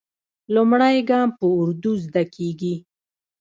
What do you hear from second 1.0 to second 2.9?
ګام په اردو زده کېږي.